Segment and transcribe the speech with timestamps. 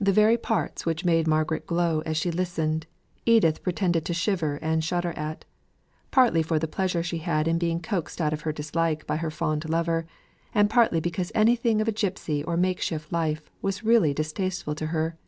[0.00, 2.86] The very parts which made Margaret glow as she listened,
[3.26, 5.44] Edith pretended to shiver and shudder at;
[6.12, 9.32] partly for the pleasure she had in being coaxed out of her dislike by her
[9.32, 10.06] fond lover,
[10.54, 14.86] and partly because anything of a gipsy or make shift life was really distasteful to
[14.94, 15.18] her.